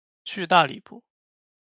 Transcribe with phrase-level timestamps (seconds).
[0.23, 1.03] 去大理不